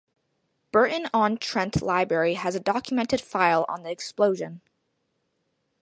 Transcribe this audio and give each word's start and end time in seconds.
Burton-on-Trent 0.71 1.79
Library 1.79 2.33
has 2.33 2.55
a 2.55 2.59
documented 2.59 3.21
file 3.21 3.67
on 3.69 3.83
the 3.83 3.91
explosion. 3.91 4.61